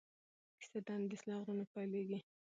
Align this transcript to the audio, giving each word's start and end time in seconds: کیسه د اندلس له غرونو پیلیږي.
کیسه 0.59 0.79
د 0.85 0.87
اندلس 0.97 1.21
له 1.27 1.33
غرونو 1.41 1.63
پیلیږي. 1.73 2.19